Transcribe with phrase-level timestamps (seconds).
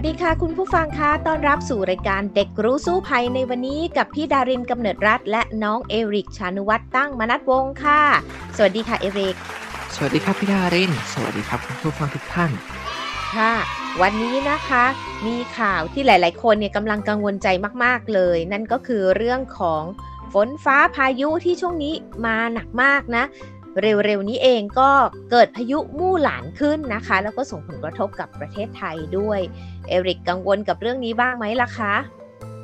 [0.00, 8.02] วัสดีค่ะ คุณผู้ฟังคะต้อนรับสู่รายการเด็กรู้สู้ภัยในวันนี้กับพี่ดารินกำเนิดรัฐ และน้องเอริกชานุวัตรตั้งมนัดวงค่ะ
[8.56, 9.36] สวัสดีค่ะเอริก
[9.94, 12.50] สวัสดีครับพี่ดาริน สวัสดีครับคุณผู้ฟังทุกท่าน
[13.36, 13.54] ค่ะ
[14.02, 14.84] วันนี้นะคะ
[15.26, 17.48] มีข่าวที่หลาย ๆ คนเนี่ยกำลังกังวลใจ
[17.84, 19.82] มาก ๆ เลย นั่นก็คือเรื่องของ
[20.32, 21.94] ฝนฟ้าพายุที่ช่วงนี้
[22.26, 23.24] มาหนักมากนะ
[23.82, 24.90] เร็วๆนี้เองก็
[25.30, 29.40] เกิดพายุมู่หลานขึ้นนะคะ แล้วก็ส่งผลกระทบกับประเทศไทยด้วย
[29.88, 31.94] เอริกกังวลกับเรื่องนี้บ้างไหมล่ะคะ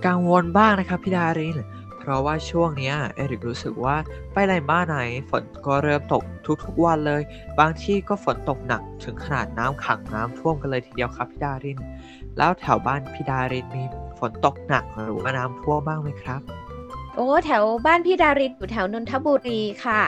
[0.06, 1.58] กังวลบ้างนะครับพี่ดาริน
[1.98, 3.97] เพราะว่าช่วงนี้เอริกรู้สึกว่า
[4.33, 4.98] ไปไหนบ้านไหน
[5.30, 6.22] ฝนก็เริ่มตก
[6.64, 7.22] ทุกๆวันเลย
[7.58, 11.78] บางที่ก็ฝนตกหนักถึงขนาดน้ำขังน้ำท่วมกันเลยทีเดียวครับพี่ดาริน
[12.38, 13.84] แล้วแถวบ้านพี่ดารินมี
[14.19, 16.41] ฝนตกหนักหรือว่าน้ำท่วมบ้างไหมครับ
[17.16, 20.00] โอ้แถวบ้านพี่ดารินอยู่แถวนนทบุรีค่ะ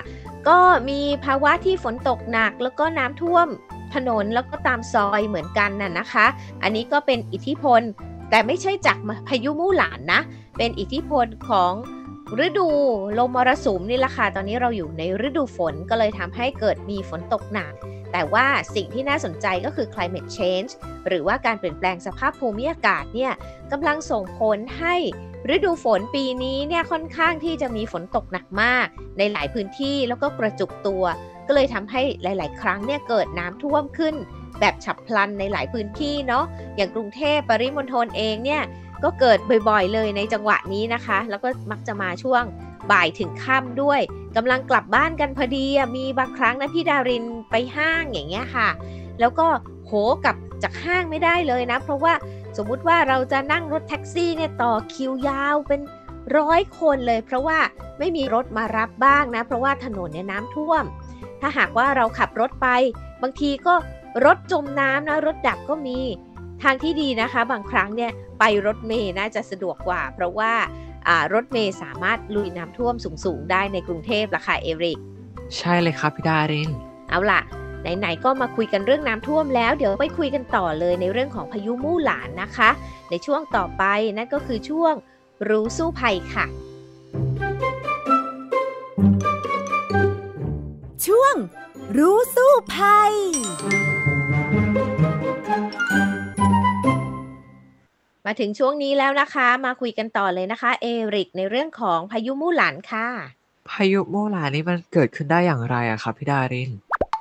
[0.49, 0.59] ก็
[0.89, 3.49] มีภาวะที่ฝนตกหนักแล้วก็น้ำท่วม
[3.95, 6.27] ถนนแล้วก็ตามซอยเหมือนกันน่ะนะคะ
[6.63, 7.81] อันนี้ก็เป็นอิทธิพล
[8.31, 10.21] แต่ไม่ใช่จากพายุมู่หลานนะ
[10.59, 11.73] เป็นอิทธิพลของ
[12.45, 12.69] ฤดู
[13.19, 17.73] ลมมรสุมนี่แหละค่ะ ตอนนี้เราอยู่ในฤดูฝนก็เลยทำให้เกิดมีฝนตกหนัก
[18.13, 20.71] แต่ว่าสิ่งที่น่าสนใจก็คือ climate change
[21.07, 23.33] หรือว่าการเปลี่ยนแปลงสภาพภูมิอากาศเนี่ย
[23.73, 24.97] กำลังส่งผลให้
[25.55, 28.87] ฤดูฝนปีนี้เนี่ยค่อนข้างที่จะมีฝนตกหนักมาก
[29.19, 31.05] ในหลายพื้นที่แล้วก็กระจุกตัว
[31.47, 34.15] ก็เลยทำให้หลาย ๆ ครั้งเนี่ยเกิดน้ำท่วมขึ้น
[34.61, 36.45] แบบฉับพลันในหลายพื้นที่เนาะ
[36.77, 38.63] อย่างกรุงเทพปริมณฑลเองเนี่ย
[39.05, 42.43] ก็เกิดบ่อย ๆ เลยในจังหวะนี้นะคะ แล้วก็มักจะมาช่วง
[42.93, 44.01] บ่ายถึงค่ำด้วย
[44.37, 45.67] กำลังกลับบ้านกันพอดี
[45.97, 48.69] มีบางครั้งนะพี่ดารินไปห้างอย่างเงี้ยค่ะ
[49.21, 49.47] แล้วก็
[49.87, 49.93] โห
[50.25, 52.15] กลับจากห้างไม่ได้เลยนะ เพราะว่า
[52.57, 55.81] สมมุติว่าเราจะนั่งรถแท็กซี่เนี่ยต่อคิวยาวเป็น
[56.39, 57.59] ร้อยคนเลย เพราะว่า
[57.99, 60.85] ไม่มีรถมารับบ้างนะ เพราะว่าถนนเนี่ยน้ำท่วม
[61.41, 62.69] ถ้าหากว่าเราขับรถไป
[63.23, 63.75] บางทีก็
[64.25, 65.99] รถจมน้ำนะรถดับก็มี
[66.63, 70.53] ทางที่ดีนะคะ บางครั้งเนี่ยไปรถเมย์น่าจะสะดวกกว่า เพราะว่า
[71.35, 72.95] รถเมย์สามารถลุยน้ำท่วม
[73.25, 74.99] สูงๆ ได้ในกรุงเทพละค่ะเอริก
[75.57, 76.71] ใช่เลยครับพี่ดาริน
[77.11, 77.41] เอาล่ะ
[77.99, 82.71] ไหนๆ ก็มาคุยกันเรื่องน้ำท่วมแล้ว เดี๋ยวไปคุยกันต่อเลยในเรื่องของพายุมู่หลานนะคะ
[83.11, 83.85] ในช่วงต่อไป
[84.17, 84.95] นั่นก็คือช่วง
[85.49, 86.47] รู้สู้ภัยค่ะ
[91.07, 91.35] ช่วง
[91.99, 93.13] รู้สู้ภัย
[98.27, 103.07] มาถึงช่วงนี้แล้วนะคะ มาคุยกันต่อเลยนะคะ เอริกในเรื่องของพายุมู่หลานค่ะ
[103.71, 106.71] พายุมู่หลานนี้มันเกิดขึ้นได้อย่างไรอะครับพี่ดาริน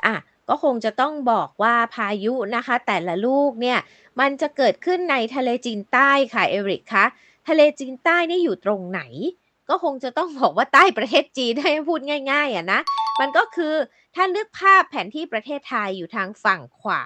[0.06, 0.16] อะ
[0.50, 3.80] ก็คงจะต้องบอกว่าพายุนะคะ แต่ละลูกเนี่ย
[4.20, 7.06] มันจะเกิดขึ้นในทะเลจีนใต้ค่ะเอริกคะ
[7.48, 9.02] ทะเลจีนใต้นี่อยู่ตรงไหน
[9.70, 12.02] ก็คงจะต้องบอกว่าใต้ประเทศจีนให้พูด
[12.32, 12.80] ง่ายๆอะนะ
[13.20, 13.74] มันก็คือ
[14.16, 17.02] ถ้านึกภาพแผนที่ประเทศไทยอยู่ทางฝั่งขวา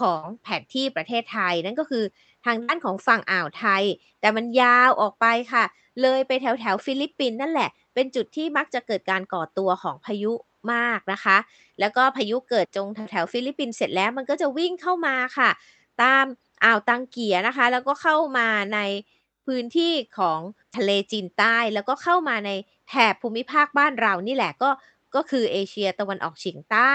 [0.00, 2.04] ของแผนที่ประเทศไทย นั่นก็คือ
[2.44, 3.82] ทางด้านของฝั่งอ่าวไทย
[4.20, 5.64] แต่มันยาวออกไปค่ะ
[6.02, 10.32] เลยไปแถวแถวฟิลิปปินส์นั่นแหละ เป็นจุดที่มักจะเกิดการก่อตัวของพายุ
[10.72, 11.36] มากนะคะ
[11.80, 15.50] แล้วก็พายุเกิดตรงแถวฟิลิปปินส์เสร็จแล้วมันก็จะวิ่งเข้ามาค่ะ
[16.02, 16.24] ตาม
[16.64, 18.80] อ่าวตังเกียนะคะ แล้วก็เข้ามาใน
[19.46, 20.40] พื้นที่ของ
[20.76, 22.50] ทะเลจีนใต้ แล้วก็เข้ามาใน
[22.88, 24.70] แถบภูมิภาคบ้านเรานี่แหละก็
[25.14, 26.92] ก็คือเอเชียตะวันออกเฉียงใต้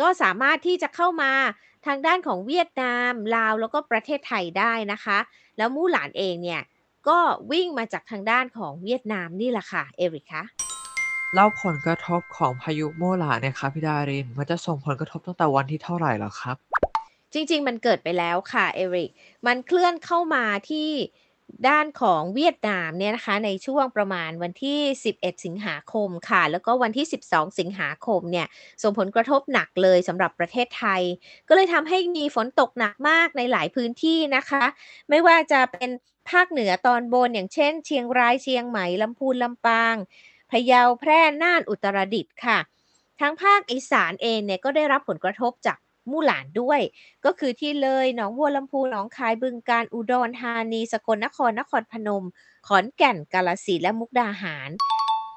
[0.00, 1.32] ก็สามารถที่จะเข้ามา
[1.86, 5.18] ทางด้านของเวียดนาม ลาวแล้วก็ประเทศไทยได้นะคะ
[5.56, 6.62] แล้วมู่หลานเองเนี่ย
[7.08, 7.18] ก็
[7.52, 10.42] วิ่งมาจากทางด้านของเวียดนามนี่แหละค่ะ เอริคะ
[11.34, 16.56] เล่าผลกระทบของพายุโมหลาเนี่ยครับพี่ดาริน มันจะส่งผลกระทบตั้งแต่วันที่เท่าไหร่หรอครับ
[17.32, 19.10] จริง ๆ มันเกิดไปแล้วค่ะ เอริก
[19.46, 20.90] มันเคลื่อนเข้ามาที่
[21.68, 28.46] ด้านของเวียดนามเนี่ยนะคะในช่วงประมาณวันที่ 11 สิงหาคมค่ะ แล้วก็วันที่ 12 สิงหาคมเนี่ย
[28.82, 31.02] ส่งผลกระทบหนักเลยสำหรับประเทศไทย
[31.48, 34.64] ก็เลยทำให้มีฝนตกหนักมากในหลายพื้นที่นะคะ
[35.10, 35.90] ไม่ว่าจะเป็น
[36.30, 39.96] ภาคเหนือตอนบนอย่างเช่น เชียงรายเชียงใหม่ลำพูนลำปาง
[40.50, 42.58] พะเยาแพร่น่านอุตรดิตถ์ค่ะ
[43.20, 45.78] ทั้งภาคอีสานเองเนี่ยก็ได้รับผลกระทบจาก
[46.10, 46.80] มู่หลานด้วย
[47.24, 52.24] ก็คือที่เลยหนองบัวลำพูหนองคายบึงการอุดรธานี สกลนครนครพนม
[52.66, 54.70] ขอนแก่นกาลสินและมุกดาหาร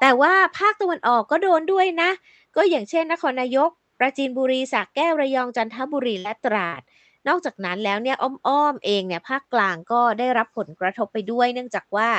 [0.01, 2.09] แต่ว่าภาคตะวันออกก็โดนด้วยนะ
[2.55, 3.69] ก็อย่างเช่น นครนายก
[3.99, 6.81] ประจีนบุรีสักแก้วระยองจันทบุรีและตราด
[7.27, 12.09] นอกจากนั้นแล้วเนี่ยอ้อมๆเองเนี่ยภาคกลางก็ได้รับผลกระทบไปด้วย เนื่องจากว่า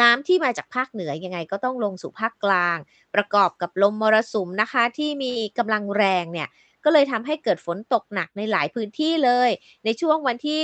[0.00, 2.76] น้ำที่มาจากภาคเหนือยังไงก็ต้องลงสู่ภาคกลาง
[3.14, 6.48] ประกอบกับลมมรสุมนะคะที่มีกำลังแรงเนี่ย
[6.84, 9.50] ก็เลยทำให้เกิดฝนตกหนักในหลายพื้นที่เลย
[9.84, 10.62] ในช่วงวันที่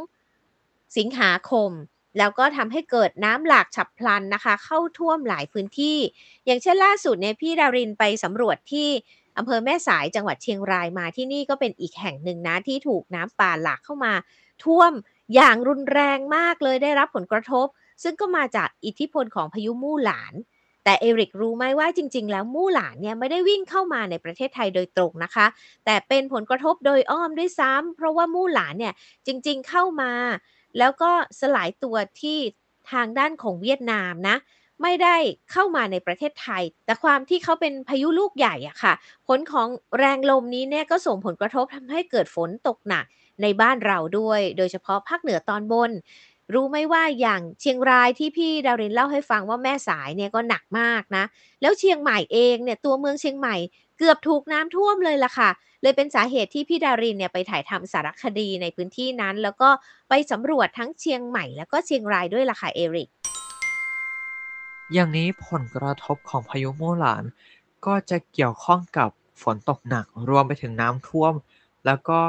[0.00, 1.70] 12 สิงหาคม
[2.18, 5.98] แล้วก็ทำให้เกิดน้ำหลากฉับพลันนะคะ เข้าท่วมหลายพื้นที่
[6.46, 8.88] อย่างเช่นล่าสุดเนี่ยพี่ดารินไปสำรวจที่
[9.38, 14.12] อำเภอแม่สายจังหวัดเชียงรายมาที่นี่ก็เป็นอีกแห่งหนึ่งนะที่ถูกน้ำป่าหลากเข้ามา
[14.64, 14.92] ท่วม
[15.34, 17.66] อย่างรุนแรงมากเลยได้รับผลกระทบ
[18.02, 20.34] ซึ่งก็มาจากอิทธิพลของพายุมู่หลาน
[20.84, 25.46] แต่เอริกรู้ไหมว่าจริง ๆ แล้วมู่หลานเนี่ยไม่ได้วิ่งเข้ามาในประเทศไทยโดยตรงนะคะ
[25.84, 28.94] แต่เป็นผลกระทบโดยอ้อมด้วยซ้ำเพราะว่ามู่หลานเนี่ย
[29.26, 30.12] จริง ๆ เข้ามา
[30.78, 31.10] แล้วก็
[31.40, 32.38] สลายตัวที่
[32.92, 34.36] ทางด้านของเวียดนามนะ
[34.82, 35.16] ไม่ได้
[35.52, 38.94] เข้ามาในประเทศไทย แต่ความที่เขาเป็นพายุลูกใหญ่อะค่ะ
[39.26, 43.04] ผลของแรงลมนี้เนี่ยก็ส่งผลกระทบทำให้เกิดฝนตกหนัก
[43.42, 45.90] ในบ้านเราด้วย โดยเฉพาะภาคเหนือตอนบน
[46.52, 51.24] รู้ไหมว่าอย่างเชียงรายที่พี่ดารินเล่าให้ฟังว่าแม่สายเนี่ยก็หนักมากนะ
[51.62, 53.56] แล้วเชียงใหม่เองเนี่ยตัวเมืองเชียงใหม่
[53.98, 55.50] เกือบถูกน้ำท่วมเลยล่ะค่ะ
[55.82, 59.70] เลยเป็นสาเหตุที่พี่ดารินเนี่ยไปถ่ายทำสารคดีในพื้นที่นั้น แล้วก็
[60.08, 63.08] ไปสำรวจทั้งเชียงใหม่แล้วก็เชียงรายด้วยล่ะค่ะเอริก
[64.92, 67.24] อย่างนี้ผลกระทบของพายุมู่หลาน
[67.86, 69.10] ก็จะเกี่ยวข้องกับ
[69.42, 71.32] ฝนตกหนักรวมไปถึงน้ำท่วม
[71.86, 72.20] แล้วก็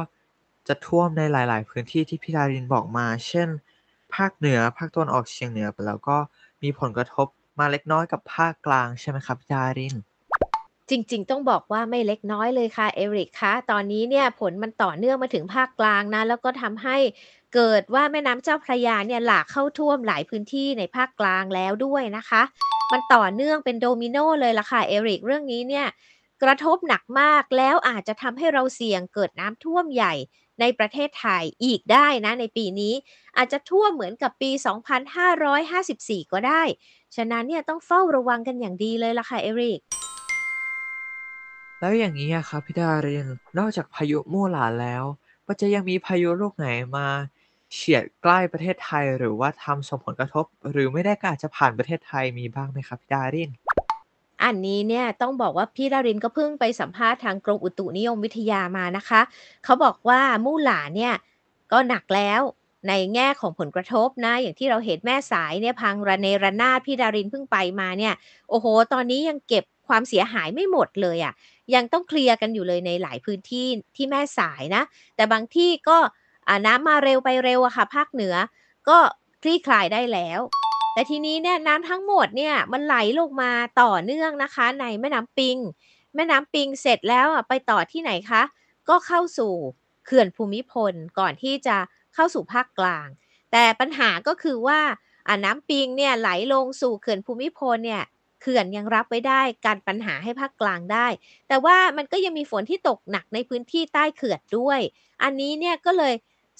[0.67, 3.49] จะท่วมในหลาย ๆ พื้นที่ที่พี่ดารินบอกมา เช่น
[4.15, 6.17] ภาคเหนือ ภาคตะวันออกเฉียงเหนือแล้วก็
[6.63, 7.27] มีผลกระทบ
[7.59, 9.95] มาเล็กน้อยกับภาคกลางใช่ไหมครับพี่ดาริน
[10.89, 16.97] จริง ๆ ต้องบอกว่าไม่เล็กน้อยเลยค่ะเอริกคะตอนนี้เนี่ยผลมันต่อเนื่องมาถึงภาคกลางนะ แล้วก็ทำให้
[17.55, 22.41] เกิดว่าแม่น้ำเจ้าพระยาเนี่ยหลากเข้าท่วมหลายพื้นที่ในภาคกลางแล้วด้วยนะคะ
[22.91, 25.87] มันต่อเนื่องเป็นโดมิโนเลยล่ะค่ะเอริกเรื่องนี้เนี่ย
[26.43, 30.13] กระทบหนักมากแล้วอาจจะทำให้เราเสี่ยงเกิดน้ำท่วมใหญ่
[30.59, 32.93] ในประเทศไทยอีกได้นะในปีนี้
[33.37, 34.51] อาจจะทั่วเหมือนกับปี
[35.41, 36.63] 2554 ก็ได้
[37.15, 39.79] ฉะนั้นเนี่ยต้องเฝ้าระวังกันอย่างดีเลยล่ะค่ะเอริก
[41.79, 45.03] แล้วอย่างนี้ครับพี่ดารินนอกจากพายุมู่หลานแล้ว
[45.47, 46.67] ก็จะยังมีพายุลูกไหน
[46.97, 47.07] มา
[47.73, 53.49] เฉียดใกล้ประเทศไทยหรือว่าทำส่งผลกระทบ หรือไม่ได้ก็อาจจะผ่านประเทศไทยมีบ้างไหมครับพี่ดาริน
[54.43, 59.21] อันนี้เนี่ยต้องบอกว่าพี่ดารินก็เพิ่งไปสัมภาษณ์ทางกรมอุตุนิยมวิทยามานะคะ
[59.63, 61.13] เขาบอกว่ามู่หลาเนี่ย
[61.71, 62.41] ก็หนักแล้ว
[62.87, 68.13] ในแง่ของผลกระทบนะ อย่างที่เราเห็นแม่สายเนี่ยพังระเนระนาดพี่ดารินเพิ่งไปมาเนี่ย
[68.49, 71.33] โอ้โห ตอนนี้ยังเก็บความเสียหายไม่หมดเลยอะ่ะ
[71.75, 74.83] ยังต้องเคลียร์กันอยู่เลยในหลายพื้นที่ที่แม่สายนะ
[75.15, 75.97] แต่บางที่ก็
[76.65, 78.35] น้ำมาเร็วไปเร็วอะค่ะ ภาคเหนือ
[78.89, 78.97] ก็
[79.41, 80.39] คลี่คลายได้แล้ว
[80.95, 83.51] แต่ทีนี้เนี่ยน้ำทั้งหมดเนี่ยมันไหลลงมา
[83.81, 85.57] ต่อเนื่องนะคะ ในแม่น้ำปิง
[86.15, 88.43] แม่น้ำปิงเสร็จแล้วไปต่อที่ไหนคะ
[88.89, 89.53] ก็เข้าสู่
[90.05, 91.77] เขื่อนภูมิพลก่อนที่จะ
[92.13, 93.07] เข้าสู่ภาคกลาง
[93.51, 94.81] แต่ปัญหาก็คือว่า
[95.45, 98.03] น้ำปิงเนี่ยไหลลงสู่เขื่อนภูมิพลเนี่ย
[98.41, 101.07] เขื่อนยังรับไว้ได้การปัญหาให้ภาคกลางได้
[101.47, 104.79] แต่ว่ามันก็ยังมีฝนที่ตกหนักในพื้นที่ใต้เขื่อนด้วย
[105.23, 106.13] อันนี้เนี่ยก็เลย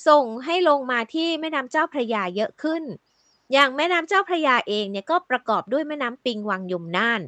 [0.07, 2.83] ส่งให้ลงมาที่แม่น้ำเจ้าพระยาเยอะขึ้น
[3.53, 7.21] อย่างแม่น้ำเจ้าพระยาเองเนี่ยก็ประกอบด้วยแม่น้ำปิงวังยมน่าน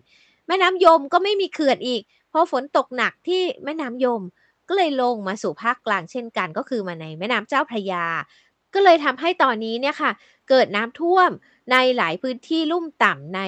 [0.48, 4.22] แม่น้ำยมก็ไม่มีเขื่อนอีก เพราะฝนตกหนักที่แม่น้ำยม
[4.68, 8.06] ก็เลยลงมาสู่ภาคกลางเช่นกัน ก็คือมาในแม่น้ำเจ้าพระยา
[8.74, 10.12] ก็เลยทำให้ตอนนี้เนี่ยค่ะ
[10.50, 11.30] เกิดน้ำท่วม
[11.71, 13.42] ในหลายพื้นที่ลุ่มต่ำใน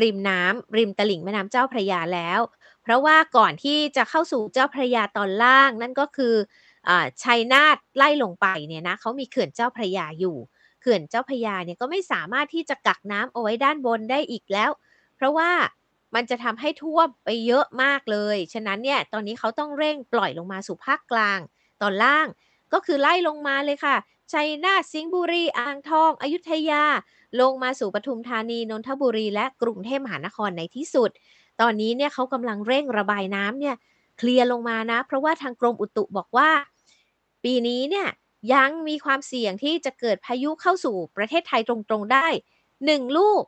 [0.00, 2.40] ริมน้ำริมตลิ่งแม่น้ำเจ้าพระยาแล้ว
[2.82, 6.34] เพราะว่าก่อนที่จะเข้าสู่เจ้าพระยาตอนล่างนั่นก็คือ
[7.22, 10.36] ชัยนาทไล่ลงไปเนี่ยนะเขามีเขื่อนเจ้าพระยาอยู่
[10.86, 14.70] ขื่อนเจ้าพยาเนี่ยก็ไม่สามารถที่จะกักน้ำเอาไว้ด้านบนได้อีกแล้ว
[15.16, 15.50] เพราะว่า
[16.14, 21.38] มันจะทำให้ท่วมไปเยอะมากเลย ฉะนั้นเนี่ยตอนนี้เขาต้องเร่งปล่อยลงมาสู่ภาคกลาง
[21.82, 22.26] ตอนล่าง
[22.72, 23.96] ก็คือไล่ลงมาเลยค่ะ
[24.32, 26.84] ชัยนาทสิงห์บุรี อ่างทอง อยุธยา
[27.40, 31.10] ลงมาสู่ปทุมธานี นนทบุรี และกรุงเทพมหานครในที่สุด
[31.60, 33.76] ตอนนี้เนี่ยเขากำลังเร่งระบายน้ำเนี่ย
[34.18, 36.50] เคลียร์ลงมานะ เพราะว่าทางกรมอุตุบอกว่า
[37.44, 38.08] ปีนี้เนี่ย
[38.52, 42.26] ยัง มีความเสี่ยงที่จะเกิดพายุเข้าสู่ประเทศไทยตรงๆได้
[42.74, 43.42] 1 ลูก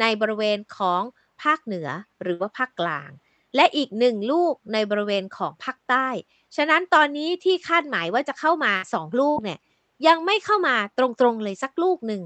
[0.00, 1.02] ในบริเวณของ
[1.42, 1.88] ภาคเหนือ
[2.22, 3.10] หรือว่าภาคกลาง
[3.56, 6.08] และอีกหนึ่งลูกในบริเวณของภาคใต้
[6.56, 9.58] ฉะนั้นตอนนี้ที่คาดหมายว่าจะเข้ามา 2 ลูกเนี่ย
[10.06, 12.22] ยังไม่เข้ามาตรงๆเลยสักลูกหนึ่ง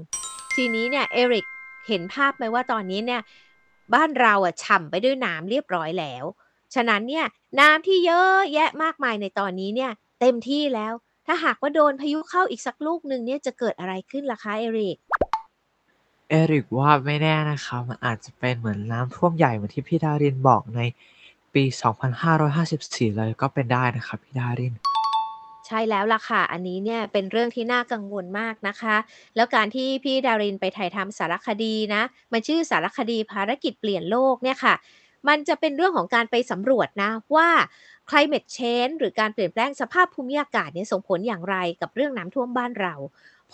[0.55, 1.45] ทีนี้เนี่ยเอริก
[1.87, 3.21] เห็นภาพไหมว่าตอนนี้เนี่ย
[3.93, 6.25] บ้านเราอะฉ่ำไปด้วยน้ำเรียบร้อยแล้ว
[6.75, 7.25] ฉะนั้นเนี่ย
[7.59, 10.93] น้ำที่เยอะแยะมากมายในตอนนี้เนี่ยเต็มที่แล้ว
[11.31, 14.97] ถ้าหากว่าโดนพายุเข้าอีกสักลูกหนึ่งเนี่ยจะเกิดอะไรขึ้นล่ะคะเอริก
[16.29, 20.81] เอริกว่าไม่แน่นะคะมันอาจจะเป็นเหมือนน้ำท่วมใหญ่เหมือนที่พี่ดารินบอกใน
[21.53, 21.63] ปี
[22.41, 24.73] 2554 เลยก็เป็นได้นะครับพี่ดาริน
[25.67, 28.95] ใช่แล้วล่ะค่ะ อันนี้เนี่ยเป็นเรื่องที่น่ากังวลมากนะคะ
[29.35, 34.75] แล้วการที่พี่ดารินไปถ่ายทำสารคดีนะมันชื่อสารคดีภารกิจเปลี่ยนโลกเนี่ยค่ะ
[35.27, 37.49] มันจะเป็นเรื่องของการไปสำรวจนะว่า
[38.09, 42.95] climate change หรือการเปลี่ยนแปลงสภาพภูมิอากาศเนี่ยส่งผลอย่างไรกับเรื่องน้ำท่วมบ้านเรา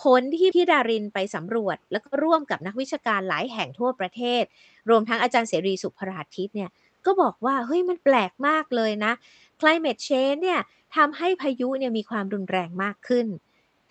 [0.02, 4.42] ผลที่พี่ดารินไปสำรวจ แล้วก็ร่วมกับนักวิชาการหลายแห่งทั่วประเทศ
[4.90, 6.70] รวมทั้งอาจารย์เสรีสุภราทิตเนี่ย
[7.06, 9.12] ก็บอกว่าเฮ้ยมันแปลกมากเลยนะ
[9.60, 10.60] climate change เนี่ย
[10.96, 13.26] ทำให้พายุเนี่ยมีความรุนแรงมากขึ้น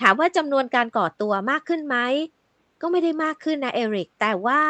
[0.02, 1.98] ถามว่าจำนวนการก่อตัวมากขึ้นไหม
[2.82, 4.62] ก็ไม่ได้มากขึ้นนะเอริก แต่ว่า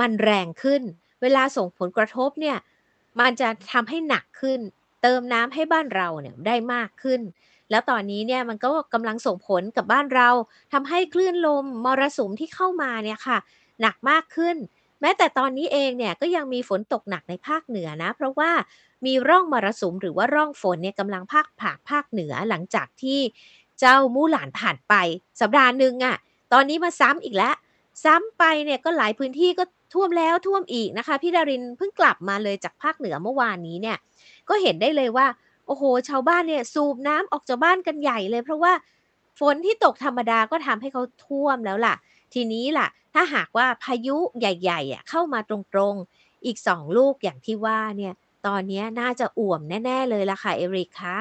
[0.00, 0.82] มันแรงขึ้น
[1.22, 2.56] เวลาส่งผลกระทบเนี่ย
[3.20, 4.60] มันจะทำให้หนักขึ้น
[5.02, 7.20] เติมน้ำให้บ้านเราเนี่ยได้มากขึ้น
[7.70, 10.28] แล้วตอนนี้เนี่ยมันก็กำลังส่งผลกับบ้านเรา
[10.72, 13.38] ทำให้คลื่นลมมรสุมที่เข้ามาเนี่ยค่ะ
[13.80, 14.56] หนักมากขึ้น
[15.00, 18.50] แม้แต่ตอนนี้เองเนี่ยก็ยังมีฝนตกหนักในภาคเหนือนะ เพราะว่า
[19.06, 23.20] มีร่องมรสุมหรือว่าร่องฝนเนี่ยกำลังพากผ่าภาคเหนือหลังจากที่
[23.80, 24.94] เจ้ามู่หลานผ่านไป
[25.40, 26.16] สัปดาห์หนึ่งอะ่ะ
[26.52, 27.54] ตอนนี้มาซ้ำอีกแล้ว
[28.04, 33.96] ซ้ำไปเนี่ยก็หลายพื้นที่ก็ท่วมแล้วท่วมอีกนะคะ พี่ดารินเพิ่งกลับมาเลยจากภาคเหนือเมื่อวานนี้เนี่ย
[34.48, 35.26] ก็เห็นได้เลยว่า
[35.66, 38.72] โอ้โห ชาวบ้านเนี่ยสูบน้ำออกจากบ้านกันใหญ่เลย เพราะว่า
[39.38, 41.94] ฝนที่ตกธรรมดาก็ทำให้เขาท่วมแล้วล่ะ
[42.34, 48.14] ทีนี้ล่ะ ถ้าหากว่าพายุใหญ่ๆอะเข้ามาตรงๆ อีกสองลูกอย่างที่ว่าเนี่ย
[48.46, 51.18] ตอนนี้น่าจะอ่วมแน่ๆเลยล่ะค่ะเอริกคะ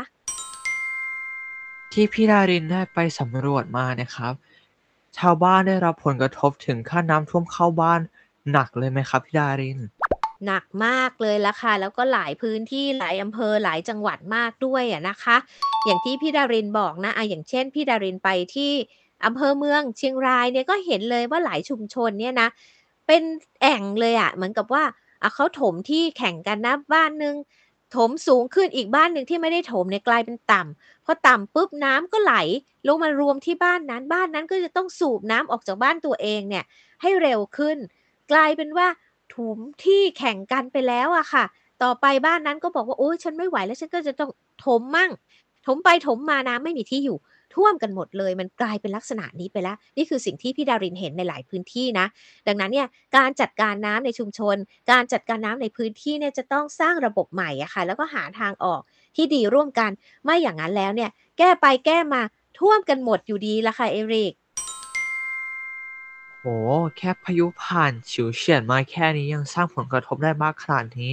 [1.94, 4.34] ที่พี่ดารินได้ไปสำรวจมานะครับ
[5.18, 8.00] ชาวบ้านได้รับผลกระทบถึงขั้นน้ำท่วมเข้าบ้าน
[8.52, 9.80] หนักเลยไหมครับพี่ดาริน
[10.46, 15.38] หนักมากเลยละค่ะ แล้วก็หลายพื้นที่หลายอำเภอหลายจังหวัดมากด้วยอะนะคะ
[15.86, 18.72] อย่างที่พี่ดารินบอกนะอะอย่างเช่นพี่ดารินไปที่
[19.26, 22.50] อำเภอเมืองเชียงรายเนี่ยก็เห็นเลยว่าหลายชุมชนเนี่ยนะ
[23.08, 23.24] เป็น
[23.62, 24.84] แอ่งเลยอะเหมือนกับว่า
[25.36, 27.36] เขาถมที่แข่งกันนะบ้านนึง
[27.96, 32.36] ถมสูงขึ้นอีกบ้านหนึ่งที่ไม่ได้ถมเนี่ยกลายเป็นต่ำพอต่ำปุ๊บน้ำก็ไหล
[32.88, 36.64] ลงมารวมที่บ้านนั้น บ้านนั้นก็จะต้องสูบน้ำออกจากบ้านตัวเองเนี่ย
[37.02, 37.78] ให้เร็วขึ้น
[38.32, 38.88] กลายเป็นว่า
[39.36, 41.46] ถมที่แข่งกันไปแล้วอะค่ะ
[41.84, 44.32] ต่อไปบ้านนั้นก็บอกว่าโอ้ยฉันไม่ไหวแล้วฉันก็จะต้อง
[44.66, 45.12] ถมมั่ง
[45.66, 47.18] ถมไปถมมาน้ำไม่มีที่อยู่
[47.56, 52.06] ท่วมกันหมดเลย มันกลายเป็นลักษณะนี้ไปแล้ว นี่คือสิ่งที่พี่ดารินเห็นในหลายพื้นที่นะ
[52.48, 54.56] ดังนั้นเนี่ยการจัดการน้ำในชุมชน
[54.92, 58.82] การจัดการน้ำในพื้นที่เนี่ยจะต้องสร้างระบบใหม่อะค่ะ แล้วก็หาทางออก
[59.16, 59.92] ที่ดีร่วมกัน
[60.24, 62.22] ไม่อย่างนั้นแล้วเนี่ย แก้ไปแก้มา
[62.60, 64.34] ท่วมกันหมดอยู่ดีละค่ะเอริก
[66.44, 66.50] โห
[66.98, 71.12] แค่พายุผ่านฉิวเฉียดมาแค่นี้ยังสร้างผลกระทบได้มากขนาดนี้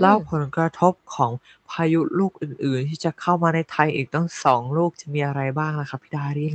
[0.00, 1.32] แล้วผลกระทบของ
[1.70, 6.54] พายุลูกอื่น ๆ ที่จะเข้ามาในไทยอีกตั้งสองลูกจะมีอะไรบ้างล่ะครับพี่ดาริน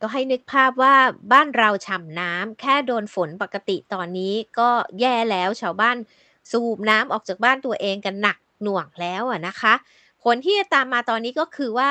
[0.00, 0.94] ก็ให้นึกภาพว่า
[1.32, 4.68] บ้านเราฉ่ำน้ำแค่โดนฝนปกติตอนนี้ก็
[5.00, 5.96] แย่แล้วชาวบ้าน
[6.50, 9.74] สูบน้ำออกจากบ้านตัวเองกันหนักหน่วงแล้วอะนะคะ
[10.22, 11.90] ผลที่จะตามมาตอนนี้ก็คือว่า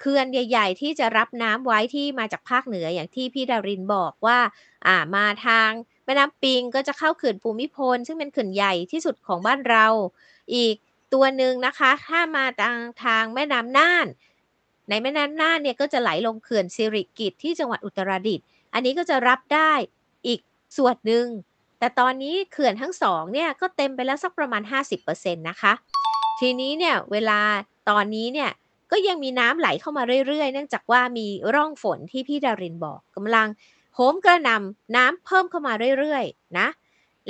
[0.00, 4.38] เขื่อนใหญ่ ๆ ที่จะรับน้ำไว้ที่มาจากภาคเหนืออย่างที่พี่ดารินบอกว่า
[4.86, 5.70] อ่ามาทาง
[6.04, 9.86] แม่น้ำปิงก็จะเข้าเขื่อนภูมิพล ซึ่งเป็นเขื่อนใหญ่ที่สุดของบ้านเรา
[10.54, 10.74] อีก
[11.14, 14.06] ตัวหนึ่งนะคะ ถ้ามาทางทางแม่น้ำน่าน
[14.88, 19.72] ในแม่น้ำน่านเนี่ยก็จะไหลลงเขื่อนสิริกิตที่จังหวัดอุตรดิตถ์อันนี้ก็จะรับได้
[20.26, 20.40] อีก
[20.76, 21.26] ส่วนหนึ่ง
[21.78, 24.62] แต่ตอนนี้เขื่อนทั้งสองเนี่ยก็เต็มไปแล้วสักประมาณ
[25.00, 25.72] 50%นะคะ
[26.40, 27.40] ทีนี้เนี่ยเวลา
[27.90, 28.50] ตอนนี้เนี่ย
[28.90, 33.48] ก็ยังมีน้ำไหลเข้ามาเรื่อยๆ เนื่องจากว่ามีร่องฝนที่พี่ดารินบอกกำลัง
[33.94, 36.68] โหมกระน่ำน้ำเพิ่มเข้ามาเรื่อยๆ นะ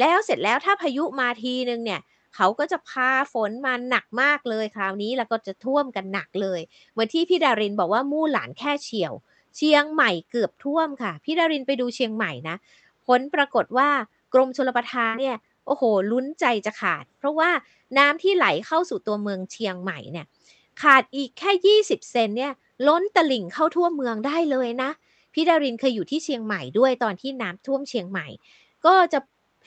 [0.00, 2.00] แล้วเสร็จแล้วถ้าพายุมาทีนึงเนี่ย
[2.36, 6.60] เขาก็จะพาฝนมาหนักมากเลยคราวนี้แล้วก็จะท่วมกันหนักเลย
[6.92, 9.12] เหมือนที่พี่ดารินบอกว่ามู่หลานแค่เฉียว
[9.56, 12.56] เชียงใหม่เกือบท่วมค่ะ พี่ดารินไปดูเชียงใหม่นะ
[13.06, 13.88] ผลปรากฏว่า
[14.34, 15.36] กรมชลประทานเนี่ย
[15.66, 17.50] โอ้โหลุ้นใจจะขาด เพราะว่า
[17.98, 20.26] น้ำที่ไหลเข้าสู่ตัวเมืองเชียงใหม่เนี่ย
[20.82, 22.52] ขาดอีกแค่ 20 เซนเนี่ย
[22.88, 24.90] ล้นตลิ่งเข้าทั่วเมืองได้เลยนะ
[25.32, 28.26] พี่ดารินเคยอยู่ที่เชียงใหม่ด้วยตอนที่น้ำท่วมเชียงใหม่
[28.86, 29.20] ก็จะ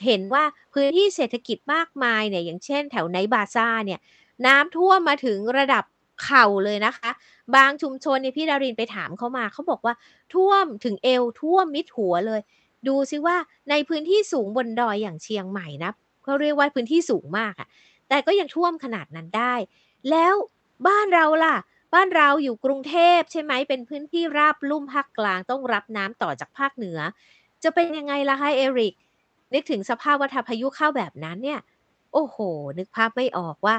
[0.04, 4.00] เห็นว่าพื้นที่เศรษฐกิจมากมายเนี่ยอย่างเช่นแถวไนบาซ่าเนี่ย
[4.46, 5.84] น้ำท่วมมาถึงระดับ
[6.24, 7.10] เข่าเลยนะคะ
[7.56, 9.94] บางชุมชนเนี่ยพี่ดารินไปถามเขามาเขาบอกว่า
[10.34, 12.40] ท่วมถึงเอวท่วมมิดหัวเลย
[12.88, 13.36] ดูซิว่า
[13.70, 15.92] ในพื้นที่สูงบนดอยอย่างเชียงใหม่นะ
[16.24, 17.68] เขาเรียกว่าพื้นที่สูงมากอะ
[18.08, 19.54] แต่ก็ยังท่วมขนาดนั้นได้
[20.10, 20.34] แล้ว
[20.86, 21.56] บ้านเราล่ะ
[21.94, 26.98] บ้านเราอยู่กรุงเทพใช่ไหมเป็นพื้นที่ราบลุ่มภาคกลางต้องรับน้ำต่อจากภาคเหนือ
[27.62, 28.94] จะเป็นยังไงล่ะคะเอริก
[29.52, 31.60] นึกถึงสภาพวัฏพายุเข้าแบบนั้นเนี่ย
[32.12, 32.36] โอ้โห
[32.78, 33.76] นึกภาพไม่ออกว่า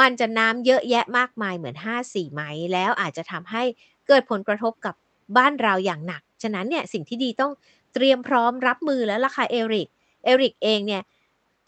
[0.00, 2.42] มันจะน้ำเยอะแยะมากมายเหมือน 5 4ไหม
[2.72, 3.62] แล้วอาจจะทำให้
[4.08, 4.94] เกิดผลกระทบกับ
[5.36, 7.52] บ้านเราอย่างหนัก ฉะนั้นเนี่ยสิ่งที่ดีต้อง
[7.94, 9.88] เตรียมพร้อมรับมือแล้วล่ะค่ะเอริก
[10.24, 11.02] เอริกเองเนี่ย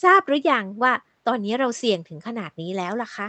[0.05, 0.93] ทราบหรือยังว่า
[1.27, 3.29] ตอนนี้เราเสี่ยงถึงขนาดนี้แล้วล่ะคะ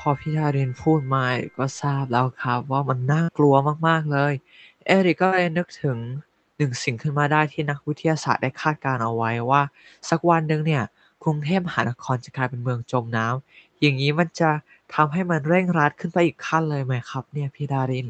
[0.00, 1.24] พอพี่ดารินพูดมา
[1.58, 3.54] ก็ทราบแล้วครับว่ามันน่ากลัว
[3.88, 4.32] มากๆเลย
[4.86, 5.96] เอริกก็เลยนึกถึง
[6.56, 9.62] หนึ่งสิ่งขึ้นมาได้ที่นักวิทยาศาสตร์ได้คาดการเอาไว้ว่า
[10.10, 10.82] สักวันหนึ่งเนี่ย
[11.22, 14.50] กรุงเทพมหานครจะกลายเป็นเมืองจมน้ำอย่างนี้มันจะ
[14.94, 18.06] ทำให้มันเร่งรัดขึ้นไปอีกขั้นเลยไหมครับ เนี่ยพี่ดาริน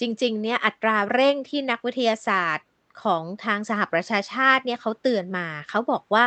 [0.00, 2.66] จริงๆ เนี่ยอัตราเร่งที่นักวิทยาศาสตร์
[3.02, 6.26] ของทางสหประชาชาติเนี่ยเขาเตือนมา เขาบอกว่า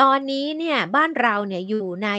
[0.00, 2.10] ตอนนี้เนี่ยบ้านเราเนี่ยอยู่ใน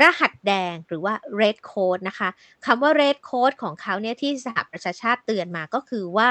[0.00, 2.28] รหัสแดงหรือว่า red code นะคะ
[2.66, 6.28] คำว่า red code ของเขาเนี่ยที่สหประชาชาติเตือนมาก็คือว่า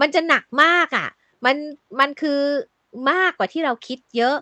[0.00, 1.08] มันจะหนักมากอะ่ะ
[1.44, 1.56] มัน
[2.00, 2.40] มันคือ
[3.10, 4.36] มากกว่าที่เราคิดเยอะ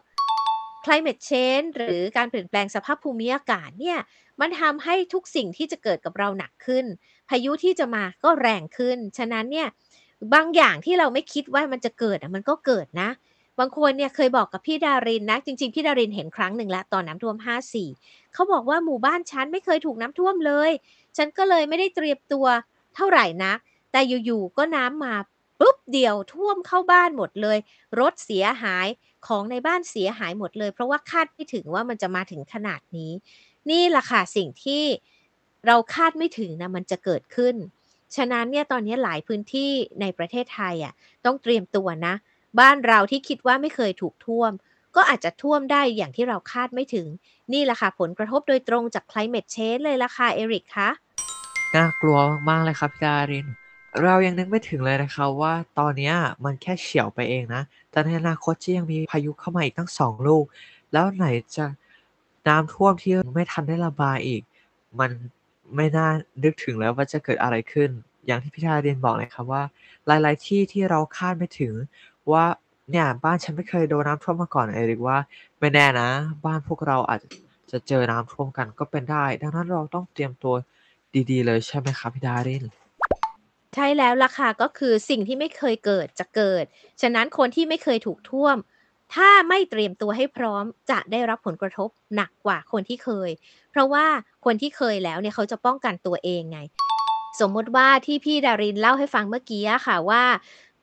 [0.85, 3.99] climate change หรือการเปลี่ยนแปลงสภาพภูมิอากาศเนี่ย
[4.41, 6.85] มันทำให้ทุกสิ่งที่จะเกิดกับเราหนักขึ้น
[7.29, 9.69] พายุที่จะมาก็แรงขึ้น ฉะนั้นเนี่ย
[10.35, 13.11] บางอย่างที่เราไม่คิดว่ามันจะเกิดมันก็เกิดนะ
[13.59, 17.37] บางคนเนี่ยเคยบอกกับพี่ดารินนะ จริงๆ พี่ดารินเห็นครั้งหนึ่งแล้วตอนน้ำท่วม
[17.85, 20.71] 54 เขาบอกว่าหมู่บ้านฉันไม่เคยถูกน้ำท่วมเลย
[21.17, 22.47] ฉันก็เลยไม่ได้เตรียมตัว
[22.95, 23.53] เท่าไหร่นะ
[23.93, 25.15] แต่อยู่ๆก็น้ำมา
[25.61, 27.59] ปุ๊บเดียวท่วมเข้าบ้านหมดเลย
[28.01, 28.87] รถเสียหาย
[29.27, 33.13] ของในบ้านเสียหายหมดเลย เพราะว่าคาดไม่ถึงว่ามันจะมาถึงขนาดนี้
[33.71, 34.85] นี่แหละค่ะสิ่งที่
[35.67, 37.55] เราคาดไม่ถึงนะมันจะเกิดขึ้น
[38.17, 39.71] ฉะนั้นเนี่ยตอนนี้หลายพื้นที่
[40.01, 40.93] ในประเทศไทยอะ
[41.25, 42.15] ต้องเตรียมตัวนะ
[42.59, 44.53] บ้านเราที่คิดว่าไม่เคยถูกท่วม
[44.97, 47.07] ก็อาจจะท่วมได้อย่างที่เราคาดไม่ถึง
[47.53, 50.89] นี่แหละค่ะผลกระทบโดยตรงจาก climate change เลยล่ะค่ะเอริกคะ
[51.75, 53.47] น่ากลัวมากๆเลยครับพี่ดาริน
[54.03, 56.13] เรายังนึกไม่ถึงเลยนะครับว่าตอนนี้
[56.45, 60.45] มันแค่เฉียวไปเองนะ แต่ในอนาคตจะยังมีพายุเข้ามาอีกตั้งสองลูก
[60.93, 61.67] แล้วไหนจะ
[62.49, 64.43] น้ำท่วมที่ไม่ทันได้ระบายอีก
[65.01, 65.11] มัน
[65.77, 66.09] ไม่น่า
[66.45, 67.91] นึกถึงแล้วว่าจะเกิดอะไรขึ้น
[68.27, 69.63] อย่างที่พี่ดารินบอกเลยครับว่า
[70.07, 71.75] หลาย ๆ ที่ที่เราคาดไม่ถึง
[72.33, 72.45] ว่า
[72.91, 75.19] เนี่ยบ้านฉันไม่เคยโดนน้ำท่วมมาก่อนเอริกว่า
[75.59, 76.09] ไม่แน่นะ
[76.45, 77.21] บ้านพวกเราอาจ
[77.71, 80.55] จะเจอน้ำท่วมกันก็เป็นได้ ดังนั้นเราต้องเตรียมตัว
[81.31, 82.65] ดีๆ เลยใช่ไหมครับพี่ดาริน
[83.75, 86.65] ใช่แล้วล่ะค่ะก็คือสิ่งที่ไม่เคยเกิดจะเกิด
[87.03, 88.57] ฉะนั้นคนที่ไม่เคยถูกท่วม
[89.15, 93.31] ถ้าไม่เตรียมตัวให้พร้อมจะได้รับผลกระทบหนักกว่าคนที่เคย
[93.71, 94.07] เพราะว่า
[94.45, 96.61] คนที่เคยแล้วเนี่ยเขาจะป้องกันตัวเองไง
[97.41, 100.23] สมมติว่าที่พี่ดารินเล่าให้ฟังเมื่อกี้ค่ะว่า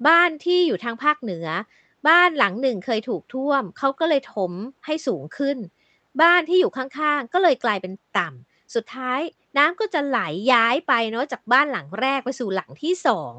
[0.08, 1.48] บ้านที่อยู่ทางภาคเหนือ
[2.08, 4.52] บ้านหลังหนึ่งเคยถูกท่วม เขาก็เลยถม
[4.86, 5.58] ให้สูงขึ้น
[6.22, 9.20] บ้านที่อยู่ข้างๆ ก็เลยกลายเป็นต่ำ สุดท้าย
[9.58, 10.20] น้ำก็จะไหล
[10.52, 13.34] ย้ายไปเนาะจากบ้านหลังแรกไปสู่หลังที่สอง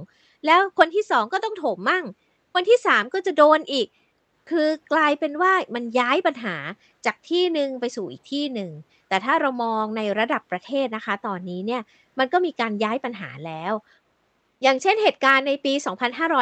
[0.47, 2.05] แล้วคนที่สองก็ต้องถมมั่ง
[2.55, 3.89] คนที่สามก็จะโดนอีก
[4.51, 6.57] คือกลายเป็นว่ามันย้ายปัญหา
[7.07, 8.71] จากที่หนึ่งไปสู่อีกที่หนึ่ง
[9.09, 11.83] แต่ถ้าเรามองในระดับประเทศนะคะ ตอนนี้เนี่ย
[12.19, 13.73] มันก็มีการย้ายปัญหาแล้ว
[14.65, 15.73] อย่างเช่นเหตุการณ์ในปี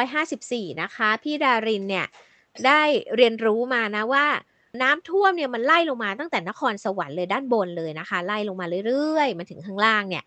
[0.07, 2.05] 2554 นะคะ พี่ดารินเนี่ย
[2.65, 2.81] ได้
[3.15, 4.25] เรียนรู้มานะว่า
[4.81, 10.23] น้ำท่วมเนี่ยมันไล่ลงมาตั้งแต่นครสวรรค์เลยด้านบนเลยนะคะ ไล่ลงมาเรื่อยๆมาถึงข้างล่างเนี่ย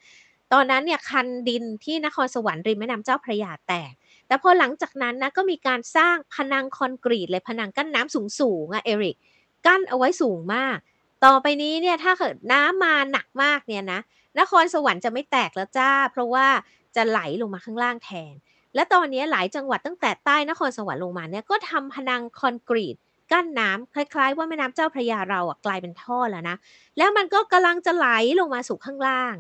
[0.53, 3.93] ตอนนั้นเนี่ยคันดินที่นครสวรรค์ริมแม่น้ำเจ้าพระยาแตก
[4.27, 9.17] แต่พอหลังจากนั้นนะก็มีการสร้างพนังคอนกรีตเลยพนังกั้นน้ำสูงๆอะเอริก
[9.67, 10.77] กั้นเอาไว้สูงมาก
[11.25, 14.01] ต่อไปนี้เนี่ยถ้าเกิดน้ำมาหนักมากเนี่ยนะ
[14.41, 16.47] นครสวรรค์จะไม่แตกแล้วจ้า เพราะว่า
[16.97, 18.35] จะไหลลงมาข้างล่างแทน
[18.75, 22.97] และตอนนี้หลายจังหวัดตั้งแต่ใต้นครสวรรค์ลงมาเนี่ยก็ทำพนังคอนกรีต
[23.33, 26.57] กั้นน้ำคล้าย ๆ ว่าแม่น้ำเจ้าพระยาเราอะกลายเป็นท่อแล้วนะ
[26.99, 28.09] แล้วมันก็กำลังจะไหล
[28.41, 29.35] ลงมาสู่ข้างล่าง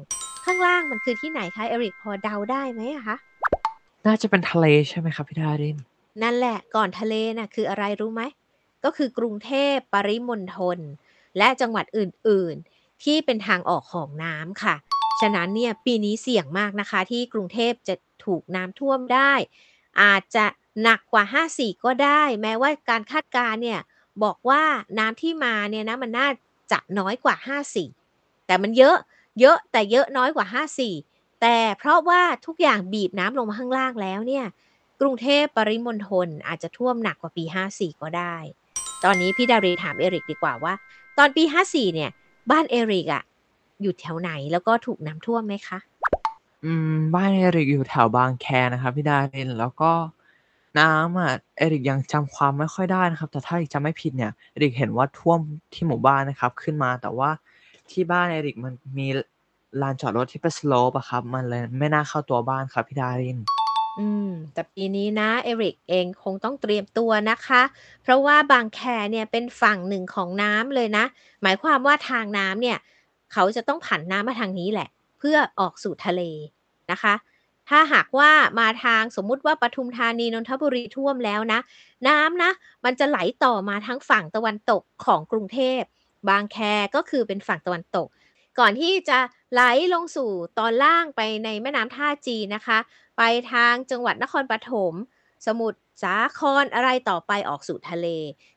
[0.45, 3.16] ข้างล่างมันคือที่ไหนคะเอริกพอเดาได้ไหมคะ
[4.07, 5.77] น่าจะเป็นทะเลใช่ไหมครับพี่ดาริน
[6.23, 8.23] นั่นแหละก่อนทะเลน่ะคืออะไรรู้ไหม
[8.85, 10.79] ก็คือกรุงเทพปริมณฑล
[11.38, 14.75] และจังหวัดอื่นๆ ที่เป็นทางออกของน้ำค่ะ
[15.21, 19.33] ฉะนั้นเนี่ยปีนี้เสี่ยงมากนะคะ ที่กรุงเทพจะถูกน้ำท่วมได้
[20.03, 20.45] อาจจะ
[20.83, 21.25] หนักกว่า
[21.55, 23.81] 54 ก็ได้ แม้ว่าการคาดการเนี่ย
[24.23, 24.63] บอกว่า
[24.99, 26.29] น้ำที่มาเนี่ยนะมันน่า
[26.73, 27.37] จะน้อยกว่า
[27.93, 28.97] 54 แต่มันเยอะ
[29.41, 30.47] เยอะแต่เยอะน้อยกว่า
[30.93, 34.45] 54 แต่เพราะว่าทุกอย่างบีบน้ำลงมาข้างล่างแล้วเนี่ย
[35.01, 38.37] กรุงเทพปริมณฑลอาจจะท่วมหนักกว่าปี 54 ก็ได้
[39.05, 40.75] ตอนนี้พี่ดารินถามเอริกดีกว่าว่า
[41.19, 42.11] ตอนปี 54 เนี่ย
[42.51, 43.23] บ้านเอริกอะ
[43.83, 45.79] อยู่แถวไหนแล้วก็ถูกน้ำท่วมไหมคะ
[46.65, 49.93] อืม บ้านเอริกอยู่แถวบางแคนะครับพี่ดารินแล้วก็
[50.79, 55.39] น้ำอะเอริกยังจำความไม่ค่อยได้นะครับ แต่ถ้าเอริกจำไม่ผิดเนี่ยเอริกเห็นว่าท่วม
[55.73, 57.31] ที่หมู่บ้านนะครับ ขึ้นมาแต่ว่า
[57.91, 59.07] ที่บ้านเอริกมันมี
[59.83, 63.39] ลานจอดรถที่เป็น slope อะครับ มันเลยไม่น่าเข้าตัวบ้านครับพี่ดาริน
[63.99, 67.62] อืม แต่ปีนี้นะเอริกเองคงต้องเตรียมตัวนะคะ
[68.03, 71.05] เพราะว่าบางแคเนี่ยเป็นฝั่งหนึ่งของน้ำเลยนะ
[71.43, 72.79] หมายความว่าทางน้ำเนี่ย
[73.33, 76.23] เขาจะต้องผันน้ำมาทางนี้แหละ เพื่อออกสู่ทะเล
[76.91, 77.15] นะคะ
[77.69, 81.61] ถ้าหากว่ามาทางสมมุติว่าปทุมธานีนนทบุรีท่วมแล้วนะ
[82.09, 82.51] น้ำนะ
[82.85, 85.81] มันจะไหลต่อมาทั้งฝั่งตะวันตกของกรุงเทพ
[86.29, 86.59] บางแค
[86.95, 88.09] ก็คือเป็นฝั่งตะวันตก
[88.59, 89.19] ก่อนที่จะ
[89.53, 89.62] ไหล
[89.93, 92.79] ลงสู่ตอนล่างไปในแม่น้ำท่าจีนะคะ
[93.19, 94.95] ไปทางจังหวัดนครปฐม
[95.47, 98.07] สมุทรสาครอะไรต่อไปออกสู่ทะเล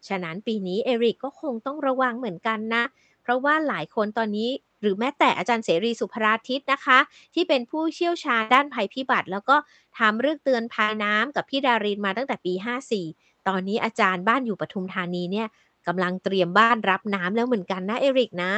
[0.07, 2.83] ฉะนั้นปีนี้เอริกก็คงต้องระวังเหมือนกันนะ
[3.29, 4.49] ราะว่าหลายคนตอนนี้
[4.81, 6.99] หรือแม้แต่อาจารย์เสรีสุภราทิตนะคะ
[7.33, 9.55] ที่เป็นผู้เชี่ยวชาญด้านภัยพิบัติ แล้วก็
[9.97, 12.53] ทำเรื่องเตือนภัยน้ำกับพี่ดารินมาตั้งแต่ปี
[13.01, 15.47] 54 ตอนนี้อาจารย์บ้านอยู่ปทุมธานีเนี่ย
[15.87, 18.53] กำลังเตรียมบ้านรับน้ำแล้วเหมือนกันนะเอริกนะ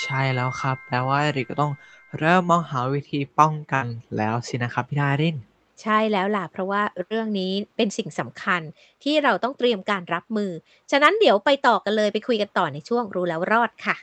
[0.00, 1.72] ใช่แล้วครับแปลว่าเอริกก็ต้อง
[2.18, 5.36] เริ่มมองหาวิธีป้องกันแล้วสินะครับพี่ดาริน
[5.82, 8.60] ใช่แล้วล่ะ เพราะว่าเรื่องนี้เป็นสิ่งสำคัญ
[9.02, 10.50] ที่เราต้องเตรียมการรับมือ
[10.90, 13.96] ฉะนั้นเดี๋ยวไปต่อกันเลยไปคุยกันต่อในช่วงรู้แล้วรอดค่ะ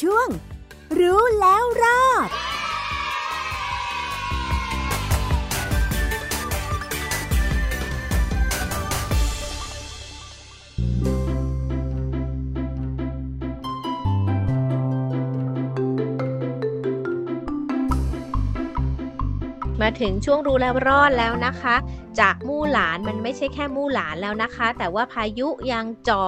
[0.00, 0.28] ช่วง
[0.98, 2.28] รู้แล้วรอด
[20.00, 21.76] ถึงช่วงรู้แล้วรอดแล้วนะคะ
[22.20, 26.26] จากมู่หลานมันไม่ใช่แค่มู่หลานแล้วนะคะ แต่ว่าพายุยังจ่อ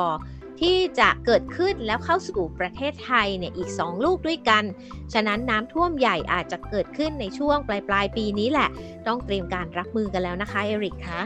[0.60, 4.64] ที่จะเกิดขึ้นแล้วเข้าสู่ประเทศไทยเนี่ยอีก 2 ลูกด้วยกัน
[5.12, 8.68] ฉะนั้นน้ำท่วมใหญ่อาจจะเกิดขึ้นในช่วงปลายปลายปีนี้แหละ
[9.06, 11.20] ต้องเตรียมการรับมือกันแล้วนะคะเอริกคะ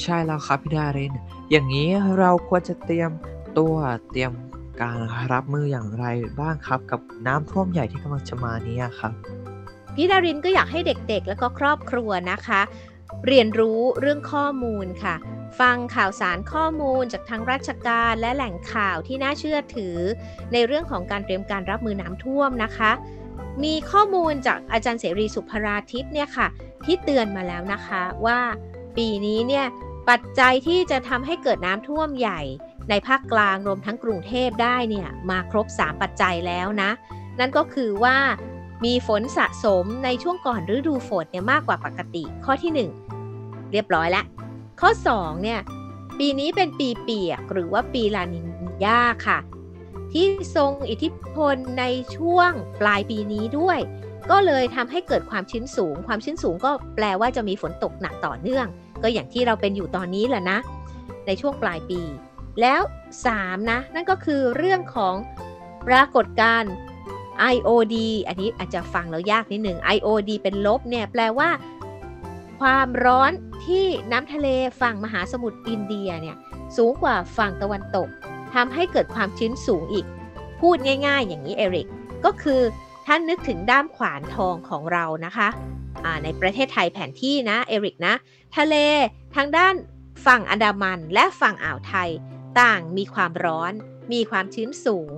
[0.00, 1.12] ใช่แล้วครับพี่ดาริน
[1.50, 3.10] อย่างนี้เราควรจะเตรียม
[3.58, 3.74] ตัว
[4.10, 4.32] เตรียม
[4.82, 4.98] การ
[5.32, 6.06] รับมืออย่างไร
[6.40, 9.12] บ้างครับ กับน้ำท่วมใหญ่ที่กำลังจะมานี้ครับ
[9.98, 12.60] พี่ดารินก็อยากให้เด็กๆ แล้วก็ครอบครัวนะคะ
[13.26, 15.14] เรียนรู้เรื่องข้อมูลค่ะ
[15.60, 19.96] ฟังข่าวสารข้อมูลจากทางราชการและแหล่งข่าวที่น่าเชื่อถือ
[20.52, 22.90] ในเรื่องของการเตรียมการรับมือน้ำท่วมนะคะ
[23.64, 26.46] มีข้อมูลจากอาจารย์เสรีสุภราทิตเนี่ยค่ะ
[26.84, 28.38] ที่เตือนมาแล้วนะคะว่า
[28.96, 29.66] ปีนี้เนี่ย
[30.08, 32.40] ปัจจัยที่จะทำให้เกิดน้ำท่วมใหญ่
[32.90, 36.90] ในภาคกลางรวมทั้งกรุงเทพได้เนี่ยมาครบ 3 ปัจจัยแล้วนะ
[37.38, 38.16] นั่นก็คือว่า
[38.84, 42.88] มีฝนสะสมในช่วงก่อนฤดูฝนเนี่ยมากกว่าปกติ ข้อที่
[43.24, 44.24] 1 เรียบร้อยแล้ว
[44.80, 45.60] ข้อ2เนี่ย
[46.18, 48.48] ปีนี้เป็นปีเปียกหรือว่าปีลานิน
[48.84, 49.38] ยาค่ะ
[50.12, 51.84] ที่ทรงอิทธิพลใน
[52.16, 53.78] ช่วงปลายปีนี้ด้วย
[54.30, 58.66] ก็เลยทำให้เกิดความชื้นสูง ความชื้นสูงก็แปลว่าจะมีฝนตกหนักต่อเนื่อง
[59.02, 60.58] ก็อย่างที่เราเป็นอยู่ตอนนี้แหละนะ
[61.26, 62.00] ในช่วงปลายปี
[62.60, 62.80] แล้ว
[63.26, 65.14] 3 นะ นั่นก็คือเรื่องของ
[65.88, 66.72] ปรากฏการณ์
[67.54, 67.96] IOD
[68.28, 71.50] อันนี้อาจจะฟังแล้วยากนิดหนึ่ง IOD เป็นลบเนี่ยแปลว่า
[72.60, 73.32] ความร้อน
[73.64, 74.48] ที่น้ำทะเล
[74.80, 76.36] ฝั่งมหาสมุทรอินเดียเนี่ย
[76.76, 78.08] สูงกว่าฝั่งตะวันตก
[78.54, 80.06] ทำให้เกิดความชื้นสูงอีก
[80.60, 81.88] พูดง่าย ๆ อย่างนี้เอริก
[82.24, 82.60] ก็คือ
[83.06, 85.48] ท่านนึกถึงด้ามขวานทองของเรานะคะ
[86.24, 88.14] ในประเทศไทยแผนที่นะเอริกนะ
[88.56, 88.74] ทะเล
[89.34, 89.74] ทางด้าน
[90.26, 92.10] ฝั่งอันดามันและฝั่งอ่าวไทย
[92.60, 93.72] ต่างมีความร้อน
[94.12, 95.10] มีความชื้นสูง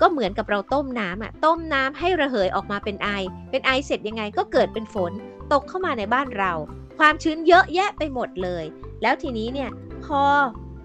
[0.00, 3.08] ก็เหมือนกับเราต้มน้ำอะต้มน้ำให้ระเหยออกมาเป็นไอ
[3.50, 5.12] เป็นไอเสร็จยังไงก็เกิดเป็นฝน
[5.52, 6.52] ตกเข้ามาในบ้านเรา
[6.98, 8.64] ความชื้นเยอะแยะไปหมดเลย
[9.02, 9.70] แล้วทีนี้เนี่ย
[10.04, 10.22] พอ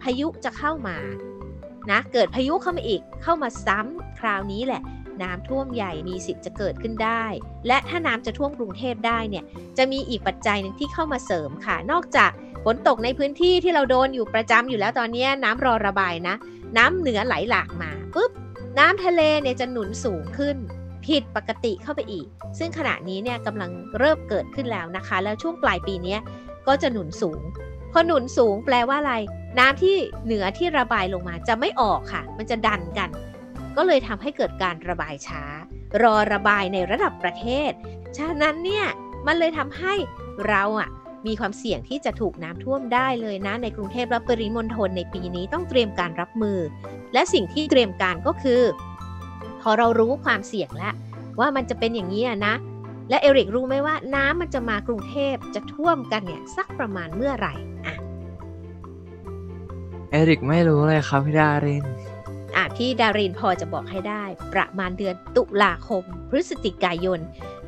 [0.01, 0.97] พายุจะเข้ามา
[1.91, 4.81] นะเกิดพายุเข้ามาอีกเข้ามาซ้ำคราวนี้แหละ
[5.23, 7.25] น้ำท่วมใหญ่มีสิทธิ์จะเกิดขึ้นได้
[7.67, 9.43] และถ้าน้ำจะท่วมกรุงเทพได้เนี่ย
[9.77, 12.31] จะมีอีกปัจจัยหนึ่งที่เข้ามาเสริมค่ะ นอกจาก
[12.63, 16.35] ฝนตกในพื้นที่ที่เราโดนอยู่ประจำอยู่แล้วตอนนี้น้ำรอระบายนะ
[16.77, 18.31] น้ำเหนือไหลหลากมาปุ๊บ
[18.79, 20.57] น้ำทะเลเนี่ยจะหนุนสูงขึ้น
[21.05, 26.17] ผิดปกติเข้าไปอีก ซึ่งขณะนี้เนี่ยกำลังเริ่มเกิดขึ้นแล้วนะคะ แล้วช่วงปลายปีนี้
[26.67, 27.41] ก็จะหนุนสูง
[27.91, 29.15] พอหนุนสูงแปลว่าอะไร
[29.59, 33.09] น้ำที่เหนือที่ระบายลงมาจะไม่ออกค่ะ มันจะดันกัน
[33.77, 35.43] ก็เลยทำให้เกิดการระบายช้า
[36.01, 37.71] รอระบายในระดับประเทศ
[38.17, 38.85] ฉะนั้นเนี่ย
[39.27, 39.93] มันเลยทำให้
[40.47, 40.89] เราอะ
[41.27, 46.59] มีความเสี่ยงที่จะถูกน้ำท่วมได้เลยนะ ในกรุงเทพและปริมณฑลในปีนี้ต้องเตรียมการรับมือ
[47.13, 48.61] และสิ่งที่เตรียมการก็คือ
[49.61, 50.93] พอเรารู้ความเสี่ยงแล้ว
[51.39, 52.55] ว่ามันจะเป็นอย่างนี้อะนะ
[53.09, 57.53] และเอริกรู้ไหมว่าน้ำมันจะมากรุงเทพจะท่วมกันเนี่ยสักประมาณเมื่อไหร่
[57.85, 57.95] อะ
[60.11, 61.85] เอริกไม่รู้เลยครับพี่ดาริน
[62.55, 67.19] อะพี่ดารินพอจะบอกให้ได้ ประมาณเดือนตุลาคม พฤศจิกายน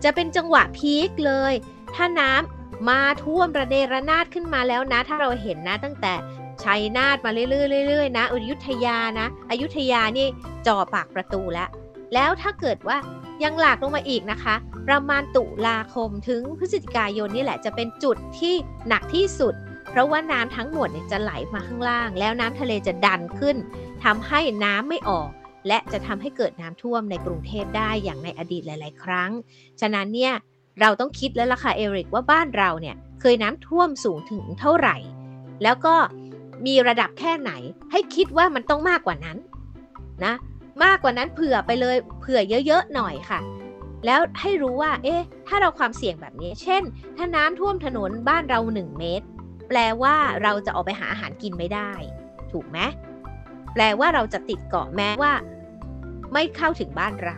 [0.03, 1.53] จะเป็นจังหวะพีคเลย
[1.95, 6.13] ถ้าน้ำ มาท่วมระเนระนาดขึ้นมาแล้วนะ ถ้าเราเห็นนะตั้งแต่
[6.63, 10.27] ชัยนาทมาเรื่อยๆๆนะอยุธยานะอยุธยานี่
[10.67, 11.69] จ่อปากประตูแล้ว
[12.13, 12.97] แล้วถ้าเกิดว่า
[13.43, 14.55] ยังหลากลงมาอีกนะคะ
[14.87, 18.53] ประมาณตุลาคมถึงพฤศจิกายนนี่แหละจะเป็นจุดที่
[18.87, 19.53] หนักที่สุด
[19.89, 23.55] เพราะว่าน้ำทั้งหมดเนี่ยจะไหลมาข้างล่าง แล้วน้ำทะเลจะดันขึ้น
[24.03, 25.29] ทำให้น้ำไม่ออก
[25.67, 29.31] และจะทำให้เกิดน้ำท่วมในกรุงเทพได้อย่างในอดีตหลาย ๆ ครั้ง
[29.81, 30.33] ฉะนั้นเนี่ย
[30.81, 34.95] เราต้องคิดแล้วล่ะค่ะเอริกว่าบ้านเราเนี่ยเคยน้ำท่วมสูงถึงเท่าไหร่
[35.63, 35.95] แล้วก็
[36.65, 37.51] มีระดับแค่ไหน
[37.91, 39.37] ให้คิดว่ามันต้องมากกว่านั้น
[40.25, 40.33] นะ
[40.83, 43.39] มากกว่านั้นเผื่อไปเลยเผื่อเยอะๆหน่อยค่ะ
[44.05, 46.83] แล้วให้รู้ว่า เอ๊ะ ถ้าเราความเสี่ยงแบบนี้ เช่น
[47.17, 49.25] ถ้าน้ำท่วมถนนบ้านเรา 1 เมตร
[49.69, 51.91] แปลว่าเราจะออกไปหาอาหารกินไม่ได้
[52.51, 52.79] ถูกไหม
[53.73, 55.33] แปลว่าเราจะติดเกาะแม้ว่า
[56.33, 57.37] ไม่เข้าถึงบ้านเรา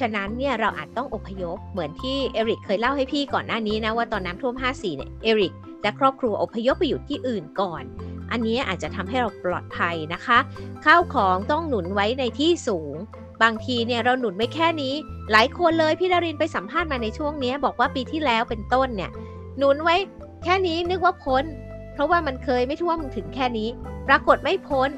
[0.00, 7.82] ฉะนั้นเนี่ยเราอาจต้องอพยพเหมือนที่เอริกเคยเล่าให้พี่ก่อนหน้านี้นะว่าตอนน้ำท่วม 54 เนี่ยเอริกและครอบครัวอพยพไปอยู่ที่อื่นก่อน
[8.30, 10.38] อันนี้อาจจะทำให้เราปลอดภัยนะคะ
[10.84, 12.94] ข้าวของต้องหนุนไว้ในที่สูง
[13.42, 14.94] บางทีเนี่ยเราหนุนไม่แค่นี้
[15.32, 19.10] หลายคนเลยพี่ดารินไปสัมภาษณ์มาในช่วงนี้บอกว่าปีที่แล้วเป็นต้นเนี่ย
[19.58, 19.96] หนุนไว้
[20.44, 21.44] แค่นี้นึกว่าพ้น
[21.92, 23.68] เพราะว่ามันเคยไม่ท่วมถึงแค่นี้
[24.08, 24.90] ปรากฏไม่พ้น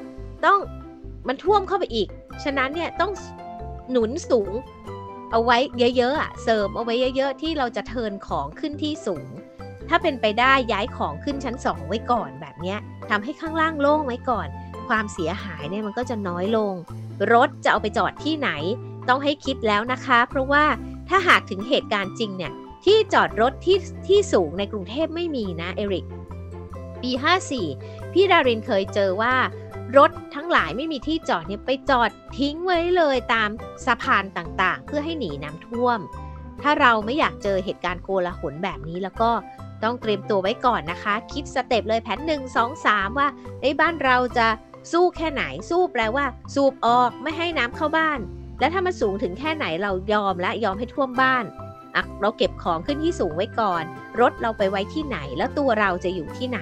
[0.45, 0.59] ต้อง
[1.27, 2.07] มันท่วมเข้าไปอีก
[2.43, 3.11] ฉะนั้นเนี่ยต้อง
[3.91, 4.53] หนุนสูง
[5.31, 9.29] เอาไว้เยอะๆอะเสริมเอาไว้เยอะ ๆ ที่เราจะเทินของขึ้นที่สูง
[9.89, 12.75] ถ้าเป็นไปได้ย้ายของขึ้นชั้นสองไว้ก่อนแบบนี้
[13.09, 14.47] ทำให้ข้างล่างโล่งไว้ก่อน
[14.87, 16.73] ความเสียหายเนี่ยมันก็จะน้อยลง
[17.33, 18.49] รถจะเอาไปจอดที่ไหน
[19.09, 20.65] ต้องให้คิดแล้วนะคะ เพราะว่า
[21.09, 22.53] ถ้าหากถึงเหตุการณ์จริงเนี่ย
[22.85, 26.05] ที่จอดรถที่ที่สูงในกรุงเทพไม่มีนะเอริก
[27.01, 27.11] ปี
[27.61, 29.35] 54 พี่ดารินเคยเจอว่า
[29.97, 33.49] รถทั้งหลายไม่มีที่จอดเนี่ยไปจอดทิ้งไว้เลยตาม
[33.85, 35.99] สะพานต่างๆ เพื่อให้หนีน้ำท่วม
[36.61, 39.31] ถ้าเราไม่อยากเจอเหตุการณ์โกลาหลแบบนี้แล้วก็
[39.83, 43.27] ต้องเตรียมตัวไว้ก่อนนะคะ คิดสเต็ปเลยแผนหนึ่งสองสามว่า
[43.61, 44.47] ในบ้านเราจะ
[44.91, 48.19] สู้แค่ไหนสู้แปลว่า สูบออกไม่ให้น้ำเข้าบ้าน
[48.59, 51.45] แล้วถ้ามันสูงถึงแค่ไหนเรายอมและยอมให้ท่วมบ้าน
[51.95, 53.83] อะเราเก็บของขึ้นที่สูงไว้ก่อน
[54.21, 56.59] รถเราไปไว้ที่ไหนแล้วตัวเราจะอยู่ที่ไหน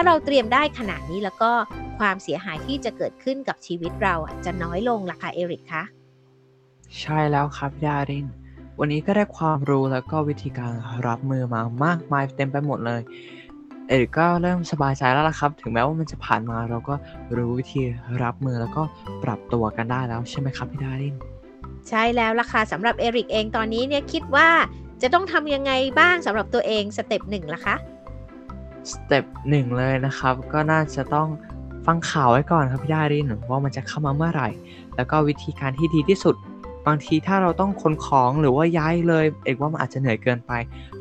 [0.00, 1.50] าเราเตรียมได้ขนาดนี้แล้วก็
[1.98, 5.84] ความเสียหายที่จะเกิดขึ้นกับชีวิตเราอะจะน้อยลงล่ะค่ะเอริกคะ
[7.00, 8.26] ใช่แล้วครับพี่ดาริน
[8.80, 10.72] วันนี้ก็ได้ความรู้แล้วก็วิธีการ
[11.06, 13.00] รับมือมามากมายเต็มไปหมดเลย
[13.88, 16.94] เอริกก็เริ่มสบายใจแล้วล่ะครับ ถึงแม้ว่ามันจะผ่านมาเราก็
[17.36, 17.82] รู้วิธี
[18.22, 18.82] รับมือแล้วก็
[19.24, 21.16] ปรับตัวกันได้แล้วใช่ไหมครับพี่ดาริน
[21.88, 24.48] ใช่แล้วล่ะค่ะสำหรับเอริกเองตอนนี้เนี่ยคิดว่า
[25.02, 27.74] จะต้องทำยังไงบ้างสำหรับตัวเอง step หนึ่งล่ะคะ
[28.92, 31.28] step หนึ่งเลยนะครับ ก็น่าจะต้อง
[31.86, 34.48] ฟังข่าวไว้ก่อนครับพี่ดารินว่ามันจะเข้ามาเมื่อไหร่
[34.96, 36.36] แล้วก็วิธีการที่ดีที่สุด
[36.86, 40.52] บางทีถ้าเราต้องขนของหรือว่าย้ายเลย เอกว่ามันอาจจะเหนื่อยเกินไป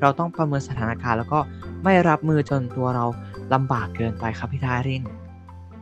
[0.01, 1.39] เราต้องประเมินสถานการณ์ แล้วก็
[1.83, 3.05] ไม่รับมือจนตัวเรา
[3.53, 5.03] ลำบากเกินไปครับพี่ดาริน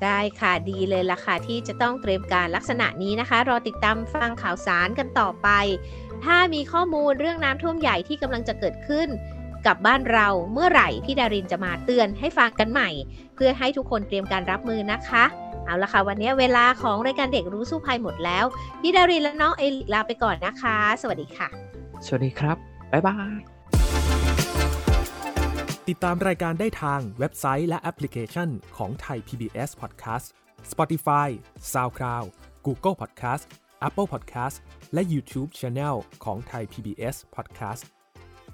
[0.04, 5.50] ได้ค่ะดีเลยล่ะค่ะที่จะต้องเตรียมการลักษณะนี้นะคะ รอติดตามฟังข่าวสารกันต่อไป
[6.26, 9.08] ถ้ามีข้อมูลเรื่องน้ำท่วมใหญ่ที่กำลังจะเกิดขึ้น
[9.66, 12.90] กับบ้านเราเมื่อไหร่พี่ดารินจะมาเตือนให้ฟังกันใหม่
[13.36, 15.24] เพื่อให้ทุกคนเตรียมการรับมือนะคะ
[15.66, 18.46] เอาละค่ะ วันนี้เวลาของรายการเด็กรู้สู้ภัยหมดแล้ว
[18.82, 21.48] พี่ดารินและน้องเอลิลาไปก่อนนะคะ สวัสดีค่ะ
[22.06, 22.58] สวัสดีครับ
[22.92, 23.40] บ๊ายบาย
[25.90, 30.26] ติดตามรายการได้ทางเว็บไซต์และแอปพลิเคชันของไทย PBS Podcast
[30.72, 31.30] Spotify
[31.74, 32.28] SoundCloud
[32.66, 33.44] Google Podcast
[33.88, 34.56] Apple Podcast
[34.94, 37.84] และ YouTube Channel ของไทย PBS Podcast